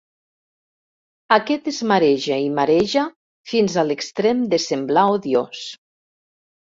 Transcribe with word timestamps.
Aquest 1.35 1.67
es 1.73 1.81
mareja 1.91 2.39
i 2.45 2.49
mareja 2.61 3.05
fins 3.53 3.79
a 3.83 3.87
l'extrem 3.91 4.43
de 4.55 4.63
semblar 4.67 5.05
odiós. 5.19 5.63